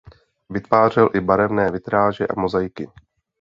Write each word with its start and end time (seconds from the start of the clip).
Vytvářel 0.49 1.09
i 1.13 1.19
barevné 1.21 1.71
vitráže 1.71 2.27
a 2.27 2.39
mozaiky. 2.39 2.87